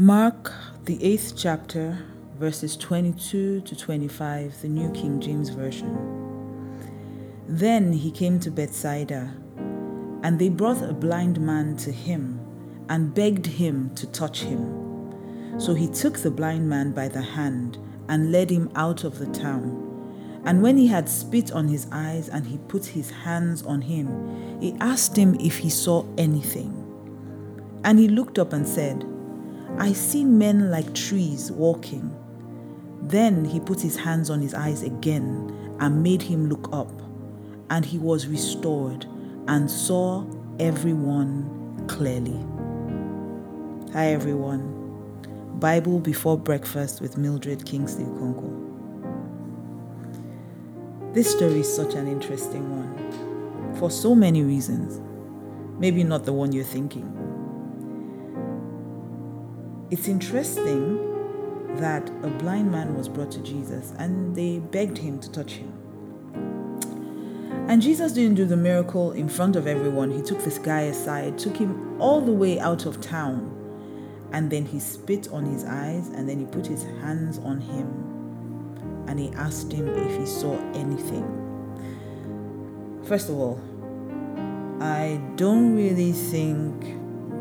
[0.00, 0.50] Mark,
[0.86, 1.98] the eighth chapter,
[2.38, 5.94] verses 22 to 25, the New King James Version.
[7.46, 9.34] Then he came to Bethsaida,
[10.22, 12.40] and they brought a blind man to him
[12.88, 15.60] and begged him to touch him.
[15.60, 17.76] So he took the blind man by the hand
[18.08, 20.40] and led him out of the town.
[20.46, 24.58] And when he had spit on his eyes and he put his hands on him,
[24.62, 26.72] he asked him if he saw anything.
[27.84, 29.04] And he looked up and said,
[29.80, 32.14] I see men like trees walking.
[33.00, 36.92] Then he put his hands on his eyes again and made him look up.
[37.70, 39.06] And he was restored
[39.48, 40.26] and saw
[40.58, 42.38] everyone clearly.
[43.94, 44.76] Hi, everyone.
[45.58, 48.66] Bible Before Breakfast with Mildred Kingsley Okonkwo.
[51.14, 55.00] This story is such an interesting one for so many reasons.
[55.78, 57.29] Maybe not the one you're thinking.
[59.90, 65.32] It's interesting that a blind man was brought to Jesus and they begged him to
[65.32, 65.72] touch him.
[67.68, 70.12] And Jesus didn't do the miracle in front of everyone.
[70.12, 73.56] He took this guy aside, took him all the way out of town,
[74.32, 79.06] and then he spit on his eyes and then he put his hands on him
[79.08, 81.26] and he asked him if he saw anything.
[83.04, 83.60] First of all,
[84.80, 86.99] I don't really think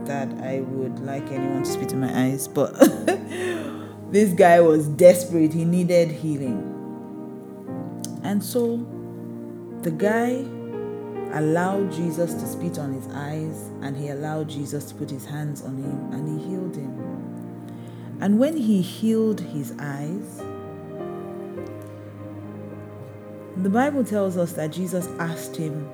[0.10, 2.74] that I would like anyone to spit in my eyes, but
[4.12, 5.54] this guy was desperate.
[5.54, 6.66] He needed healing.
[8.24, 8.78] And so
[9.84, 10.44] the guy
[11.38, 15.62] allowed Jesus to spit on his eyes and he allowed Jesus to put his hands
[15.62, 18.18] on him and he healed him.
[18.20, 20.42] And when he healed his eyes,
[23.58, 25.88] the Bible tells us that Jesus asked him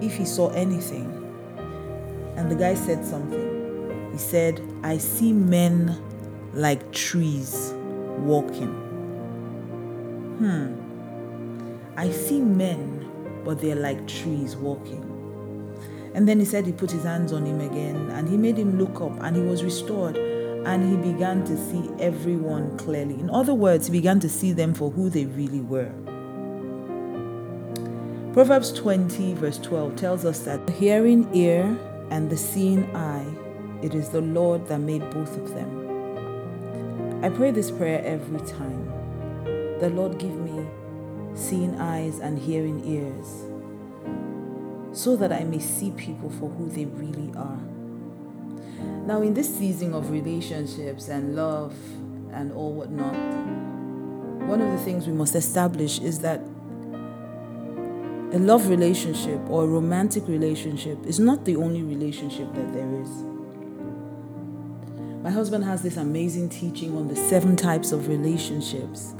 [0.00, 1.23] if he saw anything.
[2.36, 4.10] And the guy said something.
[4.12, 6.00] He said, I see men
[6.52, 7.72] like trees
[8.18, 8.72] walking.
[10.38, 10.84] Hmm.
[11.96, 15.10] I see men, but they're like trees walking.
[16.14, 18.78] And then he said he put his hands on him again and he made him
[18.78, 23.14] look up and he was restored and he began to see everyone clearly.
[23.14, 25.92] In other words, he began to see them for who they really were.
[28.32, 31.76] Proverbs 20, verse 12 tells us that the hearing ear
[32.14, 33.26] and the seeing eye,
[33.82, 37.24] it is the Lord that made both of them.
[37.24, 38.86] I pray this prayer every time.
[39.80, 40.64] The Lord give me
[41.34, 43.26] seeing eyes and hearing ears,
[44.96, 47.58] so that I may see people for who they really are.
[49.06, 51.74] Now, in this season of relationships and love
[52.32, 53.16] and all whatnot,
[54.48, 56.40] one of the things we must establish is that
[58.34, 63.08] a love relationship or a romantic relationship is not the only relationship that there is.
[65.22, 69.14] My husband has this amazing teaching on the seven types of relationships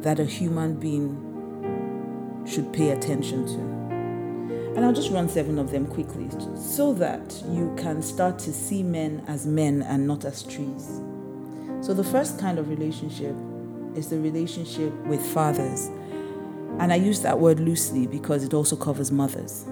[0.00, 3.58] that a human being should pay attention to.
[4.74, 8.82] And I'll just run seven of them quickly so that you can start to see
[8.82, 11.00] men as men and not as trees.
[11.82, 13.36] So, the first kind of relationship
[13.94, 15.88] is the relationship with fathers.
[16.78, 19.64] And I use that word loosely because it also covers mothers.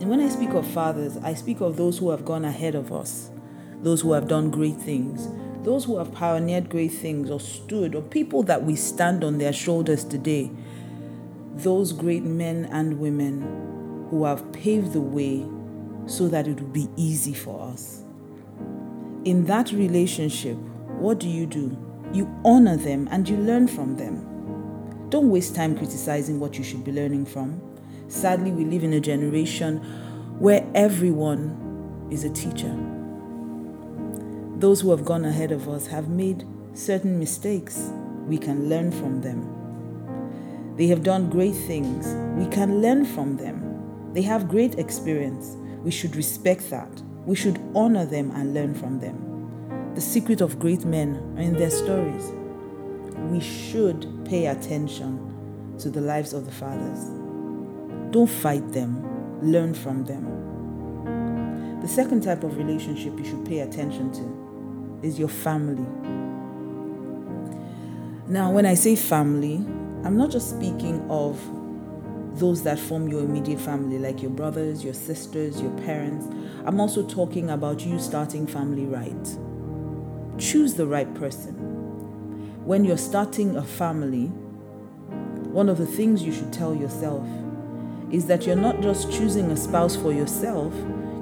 [0.00, 2.90] And when I speak of fathers, I speak of those who have gone ahead of
[2.90, 3.30] us,
[3.82, 5.28] those who have done great things,
[5.62, 9.52] those who have pioneered great things or stood, or people that we stand on their
[9.52, 10.50] shoulders today.
[11.56, 15.46] Those great men and women who have paved the way
[16.06, 18.02] so that it would be easy for us.
[19.24, 20.56] In that relationship,
[20.98, 21.76] what do you do?
[22.14, 24.29] You honor them and you learn from them.
[25.10, 27.60] Don't waste time criticizing what you should be learning from.
[28.06, 29.78] Sadly, we live in a generation
[30.38, 32.72] where everyone is a teacher.
[34.60, 37.90] Those who have gone ahead of us have made certain mistakes.
[38.28, 40.76] We can learn from them.
[40.76, 42.06] They have done great things.
[42.38, 44.12] We can learn from them.
[44.12, 45.56] They have great experience.
[45.82, 47.02] We should respect that.
[47.26, 49.92] We should honor them and learn from them.
[49.96, 52.30] The secret of great men are in their stories
[53.30, 57.04] we should pay attention to the lives of the fathers.
[58.10, 61.80] Don't fight them, learn from them.
[61.80, 65.86] The second type of relationship you should pay attention to is your family.
[68.26, 69.56] Now, when I say family,
[70.04, 71.40] I'm not just speaking of
[72.38, 76.26] those that form your immediate family, like your brothers, your sisters, your parents.
[76.64, 79.36] I'm also talking about you starting family right.
[80.38, 81.79] Choose the right person
[82.70, 84.26] when you're starting a family,
[85.50, 87.26] one of the things you should tell yourself
[88.12, 90.72] is that you're not just choosing a spouse for yourself,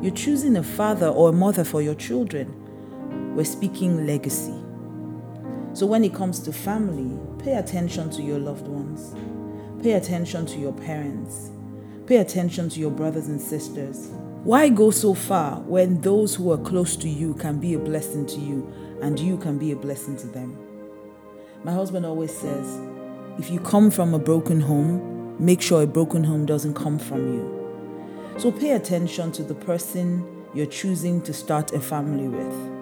[0.03, 3.35] you're choosing a father or a mother for your children.
[3.35, 4.53] we're speaking legacy.
[5.73, 9.15] So when it comes to family, pay attention to your loved ones,
[9.83, 11.51] pay attention to your parents,
[12.07, 14.11] pay attention to your brothers and sisters.
[14.45, 18.27] Why go so far when those who are close to you can be a blessing
[18.27, 20.68] to you and you can be a blessing to them?
[21.65, 22.81] My husband always says,
[23.39, 27.35] if you come from a broken home, make sure a broken home doesn't come from
[27.35, 28.35] you.
[28.39, 30.25] So pay attention to the person
[30.55, 32.79] you're choosing to start a family with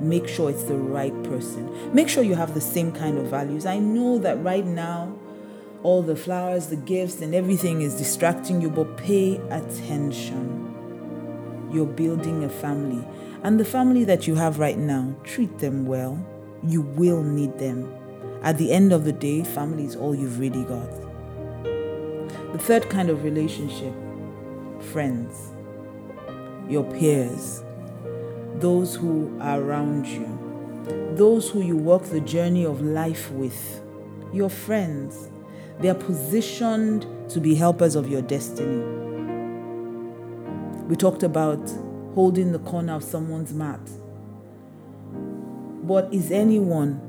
[0.00, 1.94] make sure it's the right person.
[1.94, 3.66] Make sure you have the same kind of values.
[3.66, 5.16] I know that right now,
[5.82, 10.60] all the flowers, the gifts, and everything is distracting you, but pay attention.
[11.72, 13.06] You're building a family.
[13.42, 16.24] And the family that you have right now, treat them well.
[16.62, 17.92] You will need them.
[18.44, 20.90] At the end of the day, family is all you've really got.
[22.52, 23.92] The third kind of relationship
[24.92, 25.34] friends,
[26.68, 27.64] your peers
[28.60, 30.26] those who are around you,
[31.16, 33.82] those who you walk the journey of life with,
[34.32, 35.28] your friends.
[35.80, 38.82] They are positioned to be helpers of your destiny.
[40.88, 41.68] We talked about
[42.14, 43.80] holding the corner of someone's mat.
[45.82, 47.00] But is anyone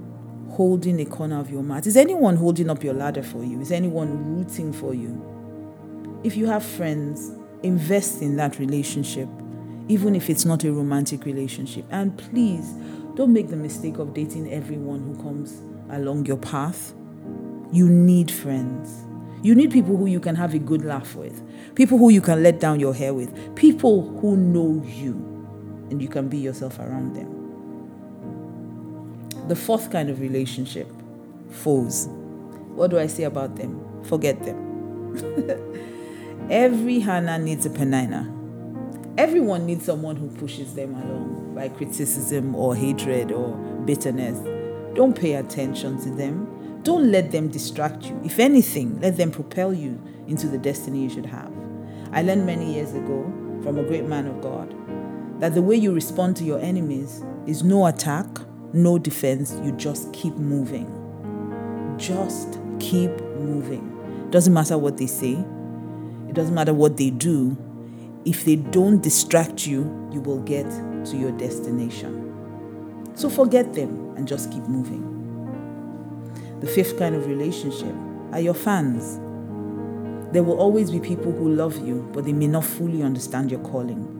[0.49, 1.87] holding a corner of your mat?
[1.87, 3.61] Is anyone holding up your ladder for you?
[3.61, 6.21] Is anyone rooting for you?
[6.23, 7.31] If you have friends,
[7.63, 9.27] invest in that relationship
[9.87, 11.85] even if it's not a romantic relationship.
[11.91, 12.73] And please
[13.15, 15.61] don't make the mistake of dating everyone who comes
[15.91, 16.93] along your path.
[17.71, 19.05] You need friends.
[19.43, 21.43] You need people who you can have a good laugh with,
[21.75, 25.13] people who you can let down your hair with, people who know you
[25.91, 27.44] and you can be yourself around them.
[29.47, 30.91] The fourth kind of relationship
[31.49, 32.07] foes.
[32.73, 34.03] What do I say about them?
[34.03, 36.47] Forget them.
[36.49, 38.35] Every Hannah needs a Peninnah
[39.17, 43.55] everyone needs someone who pushes them along by criticism or hatred or
[43.85, 44.39] bitterness.
[44.93, 46.81] Don't pay attention to them.
[46.83, 48.19] Don't let them distract you.
[48.23, 51.51] If anything, let them propel you into the destiny you should have.
[52.11, 53.23] I learned many years ago
[53.63, 54.73] from a great man of God
[55.39, 58.27] that the way you respond to your enemies is no attack,
[58.73, 60.87] no defense, you just keep moving.
[61.97, 64.29] Just keep moving.
[64.31, 65.33] Doesn't matter what they say,
[66.27, 67.57] it doesn't matter what they do,
[68.25, 70.69] if they don't distract you, you will get
[71.05, 72.21] to your destination.
[73.15, 75.11] So forget them and just keep moving.
[76.59, 77.93] The fifth kind of relationship
[78.31, 79.19] are your fans.
[80.33, 83.61] There will always be people who love you, but they may not fully understand your
[83.61, 84.14] calling.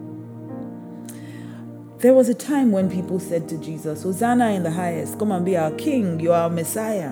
[2.06, 5.44] There was a time when people said to Jesus, Hosanna in the highest, come and
[5.44, 7.10] be our king, you are our Messiah.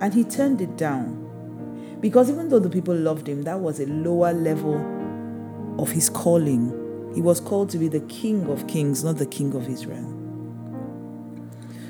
[0.00, 1.98] And he turned it down.
[2.00, 4.76] Because even though the people loved him, that was a lower level
[5.78, 6.70] of his calling.
[7.14, 10.08] He was called to be the King of Kings, not the King of Israel.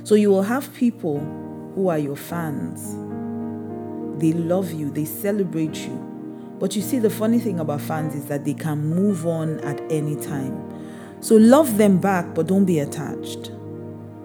[0.03, 1.21] So you will have people
[1.77, 2.83] who are your fans.
[4.21, 6.57] They love you, they celebrate you.
[6.59, 9.81] But you see, the funny thing about fans is that they can move on at
[9.89, 10.72] any time.
[11.23, 13.53] So love them back, but don't be attached.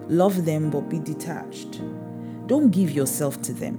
[0.08, 1.80] Love them, but be detached.
[2.48, 3.78] Don't give yourself to them.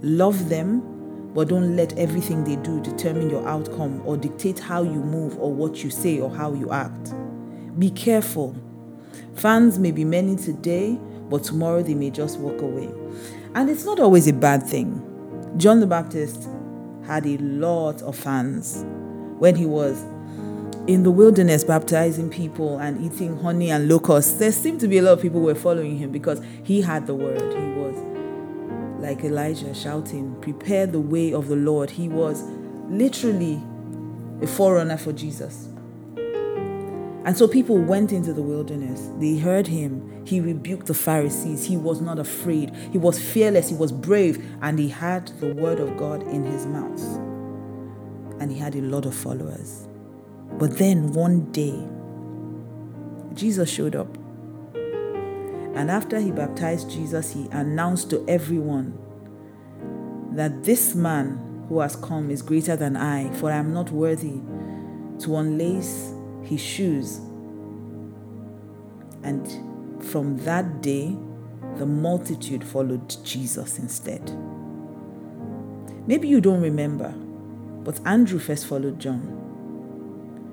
[0.00, 5.00] Love them, but don't let everything they do determine your outcome or dictate how you
[5.02, 7.12] move or what you say or how you act.
[7.80, 8.54] Be careful.
[9.34, 10.96] Fans may be many today,
[11.28, 12.88] but tomorrow they may just walk away.
[13.56, 15.02] And it's not always a bad thing.
[15.56, 16.48] John the Baptist
[17.04, 18.84] had a lot of fans
[19.40, 20.04] when he was
[20.88, 24.38] in the wilderness baptizing people and eating honey and locusts.
[24.38, 27.06] There seemed to be a lot of people who were following him because he had
[27.06, 27.42] the word.
[27.42, 27.94] He was
[28.98, 31.90] like Elijah shouting, Prepare the way of the Lord.
[31.90, 32.42] He was
[32.88, 33.62] literally
[34.40, 35.68] a forerunner for Jesus.
[36.16, 39.10] And so people went into the wilderness.
[39.18, 40.24] They heard him.
[40.24, 41.66] He rebuked the Pharisees.
[41.66, 42.74] He was not afraid.
[42.92, 43.68] He was fearless.
[43.68, 44.42] He was brave.
[44.62, 47.02] And he had the word of God in his mouth.
[48.40, 49.87] And he had a lot of followers.
[50.52, 51.78] But then one day,
[53.34, 54.16] Jesus showed up.
[55.74, 58.98] And after he baptized Jesus, he announced to everyone
[60.32, 64.40] that this man who has come is greater than I, for I am not worthy
[65.20, 66.12] to unlace
[66.42, 67.18] his shoes.
[69.22, 69.46] And
[70.04, 71.16] from that day,
[71.76, 74.32] the multitude followed Jesus instead.
[76.08, 77.10] Maybe you don't remember,
[77.84, 79.47] but Andrew first followed John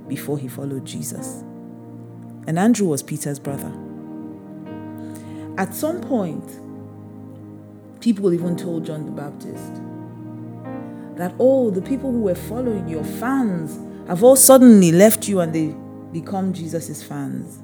[0.08, 1.44] before he followed Jesus.
[2.48, 3.72] And Andrew was Peter's brother.
[5.58, 6.44] At some point,
[8.02, 9.82] people even told John the Baptist
[11.18, 15.54] that, oh, the people who were following your fans have all suddenly left you and
[15.54, 15.76] they
[16.12, 17.58] become Jesus' fans.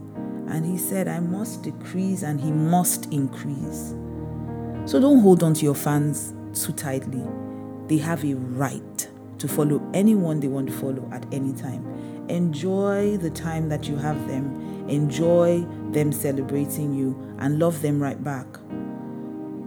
[0.50, 3.94] And he said, I must decrease and he must increase.
[4.86, 7.24] So don't hold on to your fans too tightly.
[7.88, 9.08] They have a right
[9.42, 11.84] to follow anyone they want to follow at any time.
[12.30, 18.24] Enjoy the time that you have them, enjoy them celebrating you, and love them right
[18.24, 18.46] back.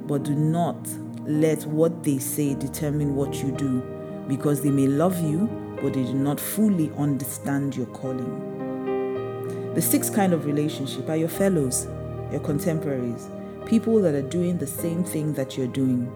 [0.07, 0.89] But do not
[1.27, 3.81] let what they say determine what you do
[4.29, 5.49] because they may love you,
[5.83, 9.73] but they do not fully understand your calling.
[9.75, 11.89] The sixth kind of relationship are your fellows,
[12.31, 13.29] your contemporaries,
[13.67, 16.13] people that are doing the same thing that you're doing.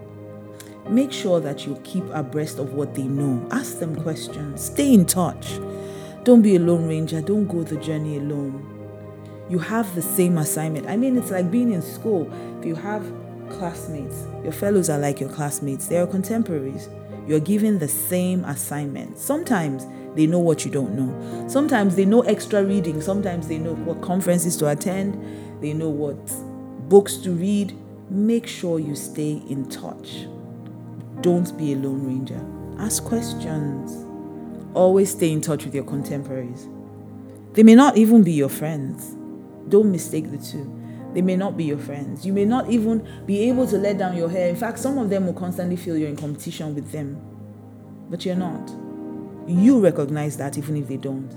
[0.89, 3.47] Make sure that you keep abreast of what they know.
[3.51, 4.65] Ask them questions.
[4.65, 5.59] Stay in touch.
[6.23, 7.21] Don't be a lone ranger.
[7.21, 8.65] Don't go the journey alone.
[9.49, 10.87] You have the same assignment.
[10.87, 12.31] I mean, it's like being in school.
[12.59, 13.03] If you have
[13.51, 16.89] classmates, your fellows are like your classmates, they are contemporaries.
[17.27, 19.19] You're given the same assignment.
[19.19, 21.47] Sometimes they know what you don't know.
[21.47, 22.99] Sometimes they know extra reading.
[23.01, 25.19] Sometimes they know what conferences to attend.
[25.61, 26.17] They know what
[26.89, 27.77] books to read.
[28.09, 30.25] Make sure you stay in touch.
[31.21, 32.39] Don't be a lone ranger.
[32.77, 34.05] Ask questions.
[34.73, 36.67] Always stay in touch with your contemporaries.
[37.53, 39.15] They may not even be your friends.
[39.67, 40.75] Don't mistake the two.
[41.13, 42.25] They may not be your friends.
[42.25, 44.47] You may not even be able to let down your hair.
[44.47, 47.19] In fact, some of them will constantly feel you're in competition with them.
[48.09, 48.69] But you're not.
[49.47, 51.35] You recognize that even if they don't.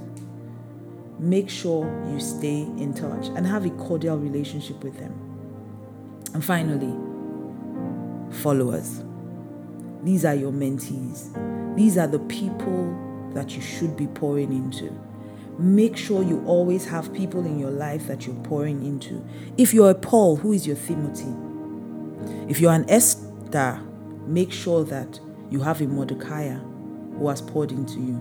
[1.19, 5.13] Make sure you stay in touch and have a cordial relationship with them.
[6.35, 6.93] And finally,
[8.43, 9.03] followers.
[10.03, 11.77] These are your mentees.
[11.77, 14.93] These are the people that you should be pouring into.
[15.59, 19.25] Make sure you always have people in your life that you're pouring into.
[19.57, 21.33] If you're a Paul, who is your Timothy?
[22.49, 23.81] If you're an Esther,
[24.27, 28.21] make sure that you have a Mordecai who has poured into you.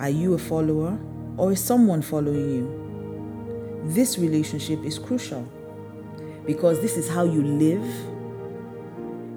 [0.00, 0.98] Are you a follower
[1.36, 3.82] or is someone following you?
[3.84, 5.46] This relationship is crucial
[6.46, 7.84] because this is how you live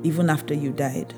[0.05, 1.13] even after you died.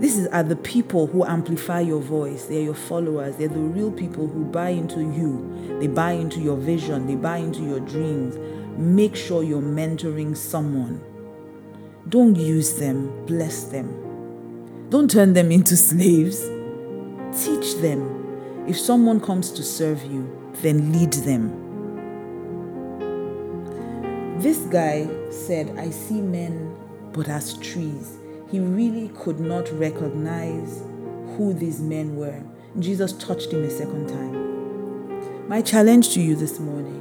[0.00, 2.46] This is are the people who amplify your voice.
[2.46, 3.36] They're your followers.
[3.36, 5.78] They're the real people who buy into you.
[5.78, 7.06] They buy into your vision.
[7.06, 8.36] They buy into your dreams.
[8.78, 11.04] Make sure you're mentoring someone.
[12.08, 14.88] Don't use them, bless them.
[14.88, 16.40] Don't turn them into slaves.
[17.44, 18.64] Teach them.
[18.66, 21.60] If someone comes to serve you, then lead them.
[24.40, 26.74] This guy said, I see men
[27.12, 28.18] but as trees.
[28.50, 30.82] He really could not recognize
[31.36, 32.42] who these men were.
[32.78, 35.48] Jesus touched him a second time.
[35.48, 36.96] My challenge to you this morning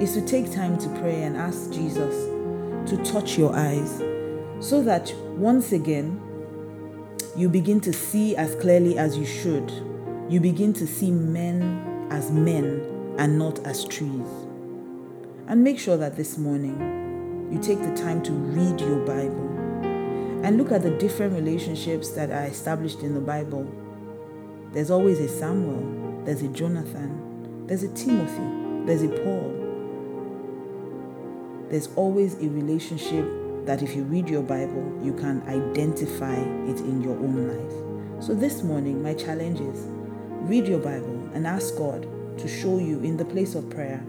[0.00, 2.14] is to take time to pray and ask Jesus
[2.90, 4.02] to touch your eyes
[4.60, 6.20] so that once again
[7.36, 9.70] you begin to see as clearly as you should.
[10.28, 14.28] You begin to see men as men and not as trees.
[15.46, 17.03] And make sure that this morning
[17.50, 19.50] you take the time to read your Bible
[20.44, 23.70] and look at the different relationships that are established in the Bible.
[24.72, 29.60] There's always a Samuel, there's a Jonathan, there's a Timothy, there's a Paul.
[31.70, 33.26] There's always a relationship
[33.66, 38.22] that if you read your Bible, you can identify it in your own life.
[38.24, 39.86] So this morning, my challenge is
[40.42, 42.06] read your Bible and ask God
[42.38, 44.04] to show you in the place of prayer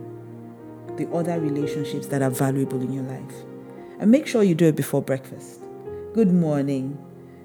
[0.97, 3.33] the other relationships that are valuable in your life.
[3.99, 5.61] And make sure you do it before breakfast.
[6.13, 6.97] Good morning.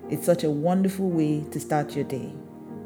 [0.09, 2.33] It's such a wonderful way to start your day.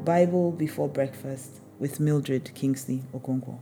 [0.04, 3.58] Bible before breakfast with Mildred Kingsley Okonkwo.